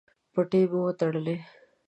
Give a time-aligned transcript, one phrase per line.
[0.33, 1.37] پټۍ مو تړلی؟